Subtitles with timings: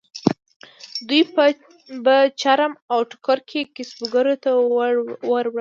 [1.07, 1.21] دوی
[2.03, 3.37] به چرم او ټوکر
[3.75, 5.47] کسبګرو ته ووړل.